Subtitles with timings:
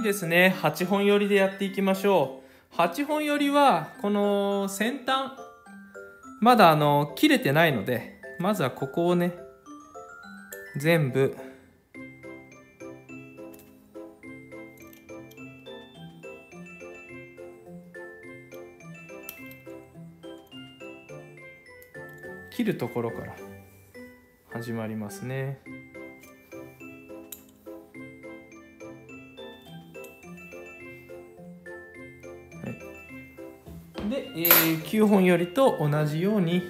[0.00, 2.40] にですね8本寄りでやっていきましょ
[2.72, 5.32] う8本寄りはこの先端
[6.40, 9.34] まだあの切れてないのでまずはここをね
[10.76, 11.36] 全部
[22.50, 23.36] 切るところから
[24.52, 25.79] 始まりますね。
[34.10, 36.62] で、えー、9本よりと同じように。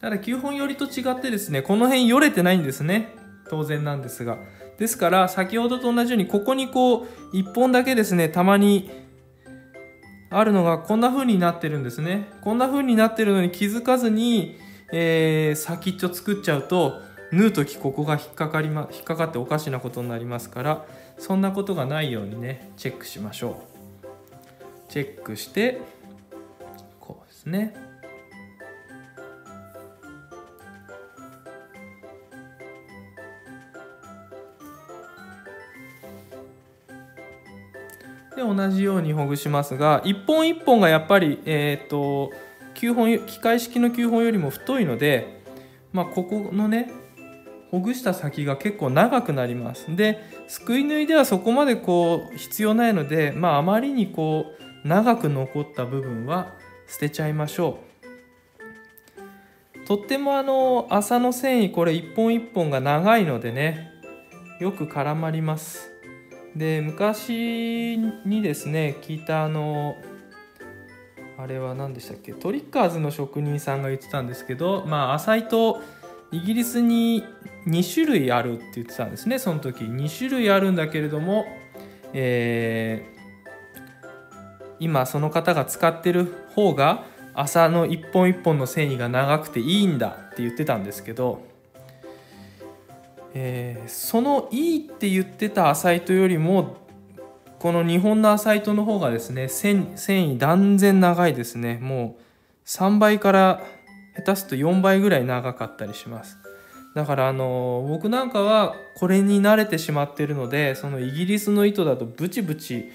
[0.00, 3.14] ただ9本よりと違ってですねこの辺よれてないんですね。
[3.48, 4.38] 当然なんですが。
[4.78, 8.90] ですから先ほどと同じようにここにこう1本だけですねたまに
[10.30, 12.28] あるのがこんな風になってるんですね。
[12.40, 14.58] こんな風になってるのに気づかずに、
[14.90, 17.00] えー、先っちょ作っちゃうと
[17.30, 20.86] 縫う時ここが引っかかりま引っかかっておかしなことになりますから
[21.18, 23.73] そんなことがないようにねチェックしましょう。
[24.94, 25.80] チェックして
[27.00, 27.74] こうですね。
[38.36, 42.30] で同じようにほぐしますが一本一本がやっぱり、えーと、
[42.74, 45.42] 9本機械式の9本よりも太いので、
[45.92, 46.92] まあ、ここのね
[47.72, 49.86] ほぐした先が結構長くなります。
[49.96, 56.52] ですくい縫いではそこまでこう必要ないので、まあ、あまりにこう長く残った部分は
[56.86, 57.78] 捨てちゃいましょ
[59.82, 59.86] う。
[59.86, 63.90] とってもあの麻の繊維これ一本一本が長いのでね
[64.60, 65.90] よく絡まります。
[66.54, 69.96] で昔にですね聞いたあの
[71.36, 75.82] あれは何でしたっけトリッカーズの職人さんが言ってたんですけどまあ浅井と
[76.30, 77.24] イギリスに
[77.66, 79.84] 2種類あるって言ってたんですねその時。
[79.84, 81.46] 2種類あるんだけれども、
[82.12, 83.13] え、
[84.80, 87.04] 今その方が使ってる方が
[87.34, 91.54] 麻の一本一本の繊維が長くていいんだって言ってたんですけど
[93.34, 96.76] えー、そのいいって言ってた浅糸よりも
[97.58, 101.78] この日本の浅糸の方がですね繊維断然長いですね。
[101.80, 102.22] もう
[102.66, 103.62] 3倍から
[104.16, 106.38] 下手すと4倍ぐらい長かったりします。
[106.94, 112.92] だからあの僕なんかはこれに慣れてしまってるのでそのイギリスの糸だとブチブチ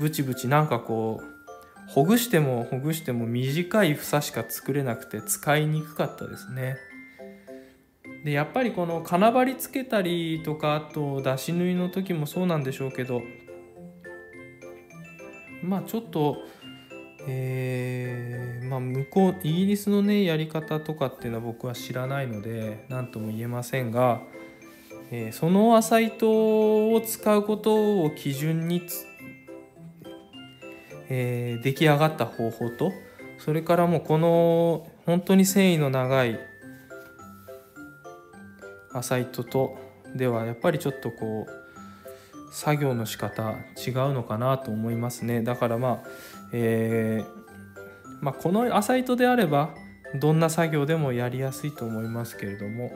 [0.00, 6.76] ブチブチなんかこうほぐしてもほぐしても短い房しか作れなくて使いにくかったですね。
[8.24, 13.22] でやっぱりこの金張りつけたりとかあと出し縫いの時もそうなんでしょうけど
[15.62, 16.36] まあちょっと
[17.28, 24.22] えー、まあ向こうイギリスのねやり方とかっていうのは僕は知らないので何とも言えませんが、
[25.10, 28.82] えー、その麻糸を使うことを基準に
[31.10, 32.92] えー、出来上がった方法と
[33.38, 36.38] それからもうこの本当に繊維の長い
[38.92, 39.76] 浅い糸と
[40.14, 45.42] ではやっぱりちょっとこう作業の仕方違うのかなと思いますね。
[45.42, 46.08] だからまあ、
[46.52, 49.74] えー、まあ、この浅糸であれば
[50.16, 52.90] どんな作業でもやりやすいと思いますけれども。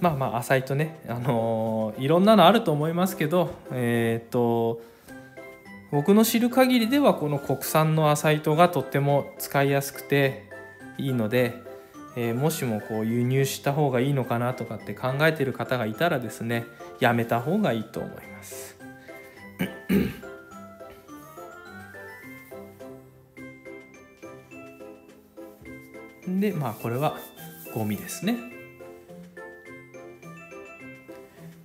[0.00, 4.80] まあまあ浅いとね、あのー、いろんなのあると思いますけどえっ、と
[5.90, 10.44] 僕の知る限りではこの国産の浅糸がとっても使いやすくて
[10.98, 11.54] いいので、
[12.16, 16.66] えー、もしもこう輸入した方がいいのかなとかって考えてる方がいたらですね
[17.00, 18.76] やめた方がいいと思います。
[26.28, 27.16] でまあこれは
[27.74, 28.57] ゴミですね。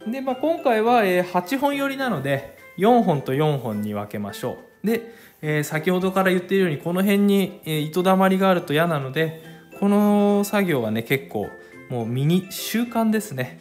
[0.08, 4.88] で、まあ、今回は、え8本寄りなので4本と4本に分けましょう。
[4.88, 9.44] でえ、先ほどから言っているようにこの辺に、え、糸だまりがあると嫌なので
[9.80, 11.50] この作業はね結構
[11.89, 13.60] もうミニ習慣ですね。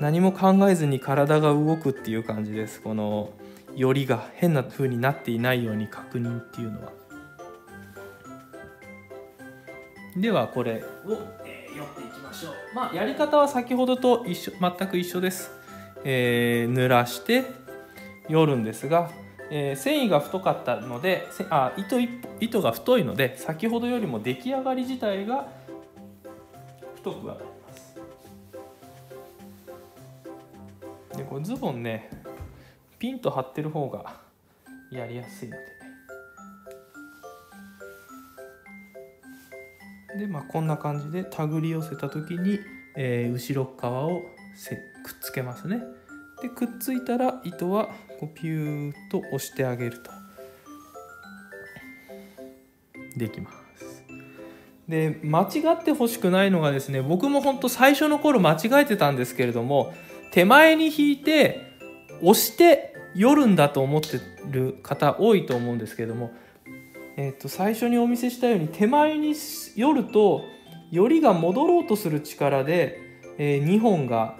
[0.00, 2.80] 何も考えずに体が動くっていう感じです。
[2.80, 3.32] この
[3.74, 6.92] よりが変な風になっていないように確認っていうのは。
[10.16, 11.12] ではこれを、
[11.44, 12.52] えー、寄っていきましょう。
[12.74, 15.50] まあやり方は先ほどと一緒全く一緒です、
[16.04, 17.44] えー、濡らして
[18.28, 19.10] 寄るんですが
[19.52, 21.98] えー、繊維が太かったのであ糸
[22.38, 25.48] 糸が太いので先ほどよりも出来上がり自体が
[26.94, 27.96] 太くはなります。
[31.16, 32.08] でこれズボンね
[32.98, 34.20] ピンと張ってる方が
[34.92, 35.80] やりやすいので。
[40.18, 42.60] でまあこんな感じで手繰り寄せた時に、
[42.96, 44.22] えー、後ろ側を
[45.02, 45.82] くっつけますね。
[46.42, 47.88] でくっついたら糸は
[48.18, 50.10] こうピューッと押してあげると。
[53.16, 53.60] できます。
[54.88, 59.94] で間違ってほしくないのがですね僕も本当最初の頃間違えてたんですけれども
[60.32, 61.60] 手前に引いて
[62.22, 64.20] 押して寄るんだと思って
[64.50, 66.32] る方多いと思うんですけれども、
[67.16, 69.34] えー、と最初にお見せしたように手前に
[69.76, 70.42] 寄ると
[70.90, 72.98] よりが戻ろうとする力で、
[73.38, 74.36] えー、2本が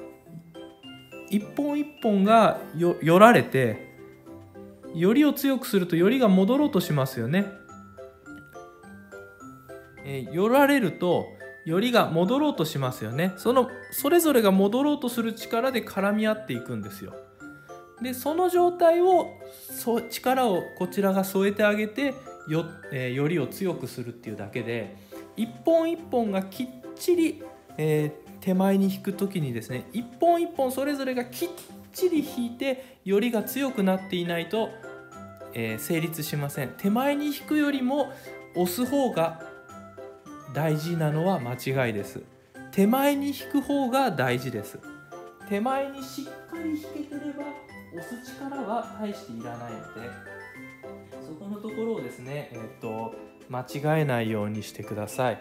[1.31, 3.88] 一本一本がよられて
[4.94, 7.47] よりを強くするとよりが戻ろうとしますよね。
[10.05, 11.27] えー、寄られると
[11.65, 17.15] よりが戻ろうとしますよねそのそれぞれが戻ろうとする力で絡み合っていくんですよ
[18.03, 19.29] でその状態を
[19.71, 22.15] そ力をこちらが添えてあげて
[22.49, 24.97] よ,、えー、よりを強くするっていうだけで
[25.37, 27.43] 一本一本がきっちり、
[27.77, 31.48] えー、手前に引く時にですね一本一本それぞれがきっ
[31.92, 34.70] ちり引いてよりが強くなっていないと、
[35.54, 36.75] えー、成立しません。
[36.78, 38.12] 手前に引くよりも
[38.54, 39.42] 押す方が
[40.54, 42.22] 大事なのは間違いです。
[42.72, 44.78] 手前に引く方が大事です。
[45.48, 47.44] 手前にしっかり引けてれば
[47.96, 50.10] 押す力は大していらないので
[51.26, 53.14] そこのところをですねえっ、ー、と
[53.48, 55.40] 間違えないようにしてください。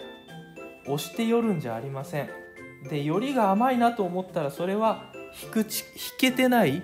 [0.85, 2.29] 押して寄るんじゃありません。
[2.83, 5.11] でよりが甘いなと思ったらそれは
[5.43, 6.83] 引くち引けてない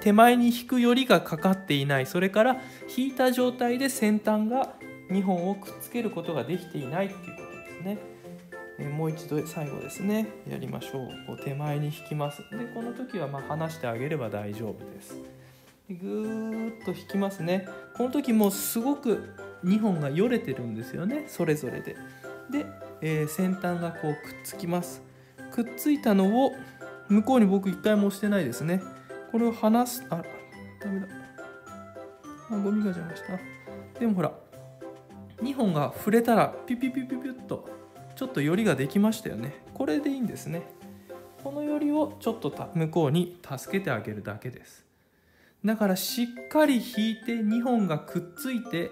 [0.00, 2.06] 手前に引くよりがかかっていない。
[2.06, 2.56] それから
[2.96, 4.74] 引いた状態で先端が
[5.10, 7.98] 2本をくっつけることができていないっていうことですね、
[8.78, 10.28] えもう一度最後ですね。
[10.48, 11.08] やりましょう。
[11.26, 12.38] こう手前に引きます。
[12.50, 15.20] でこの時はま離してあげれば大丈夫です。
[15.88, 17.68] でぐーっと引きますね。
[17.96, 19.34] この時もうすごく
[19.64, 21.26] 2本がよれてるんですよね。
[21.28, 21.96] それぞれで。
[22.50, 22.66] で、
[23.00, 25.11] えー、先端がこうくっつきます。
[25.52, 26.52] くっついたのを
[27.08, 28.82] 向こうに僕一回も押してないですね。
[29.30, 30.22] これを離すあ
[30.80, 31.06] ダメだ。
[32.50, 33.38] あゴミが邪魔した。
[34.00, 34.32] でもほら
[35.42, 37.68] 2本が触れたらピュピュピュピュピュッと
[38.16, 39.62] ちょっとよりができましたよね。
[39.74, 40.62] これでいいんですね。
[41.44, 44.86] このよりをちょっと向こうに助けてあげるだけです。
[45.64, 48.90] だからしっかり引いて2本がくっついて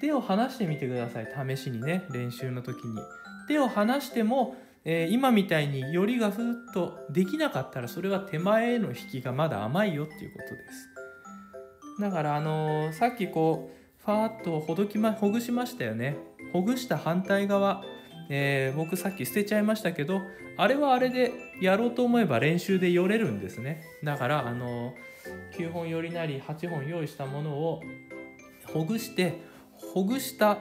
[0.00, 1.56] 手を離してみてください。
[1.56, 3.00] 試しにね練習の時に。
[3.48, 4.56] 手を離しても、
[4.88, 10.88] えー、今みたいによりがふっとできなかったらそれは手前への引きがまだ甘いよっていうことです。
[12.00, 16.16] だからあのー、さっきこうファーッとほどきまほぐしましたよね。
[16.52, 17.82] ほぐした反対側、
[18.30, 20.20] えー、僕さっき捨てちゃいましたけど
[20.56, 23.82] あれはあれでやろうと思えば練習で寄れるんですね。
[24.04, 24.94] だからあの
[25.58, 27.80] 9本寄りなり8本用意したものを
[28.72, 29.40] ほぐして
[29.74, 30.58] ほぐした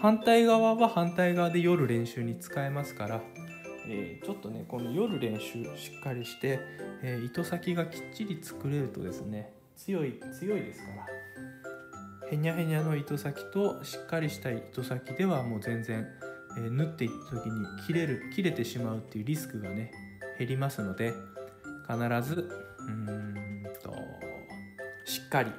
[0.00, 3.22] 反対側は反対側で寄る練習に使えますから、
[3.86, 6.58] えー、ちょっとねこの寄る練習しっかりして、
[7.02, 11.06] えー、糸先がきっちり作れるとですね強い強いですから
[12.30, 16.06] へにゃへにゃの糸先としっかりした糸先ではもう全然、
[16.56, 19.92] えー、縫っていった時に切れる切れてしまうっていうリスクがね
[20.38, 21.12] 減りますので
[21.88, 21.98] 必
[22.28, 22.48] ず
[22.86, 23.94] うんと
[25.04, 25.50] しっかり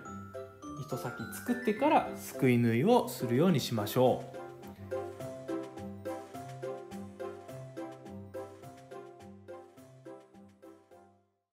[0.82, 4.35] 糸先作ってからすくい縫いをするようにしましょう。